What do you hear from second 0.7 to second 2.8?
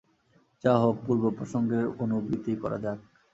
হউক, পূর্ব প্রসঙ্গের অনুবৃত্তি করা